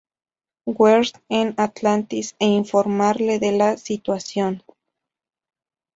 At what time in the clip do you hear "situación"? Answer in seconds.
3.77-4.63